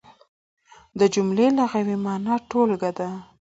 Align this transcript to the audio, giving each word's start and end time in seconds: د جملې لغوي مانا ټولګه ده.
د 0.99 1.01
جملې 1.13 1.47
لغوي 1.57 1.97
مانا 2.05 2.35
ټولګه 2.49 2.91
ده. 2.97 3.09